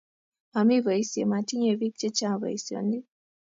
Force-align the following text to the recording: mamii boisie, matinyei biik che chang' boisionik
mamii 0.53 0.81
boisie, 0.85 1.23
matinyei 1.31 1.79
biik 1.79 1.95
che 1.99 2.07
chang' 2.17 2.39
boisionik 2.41 3.05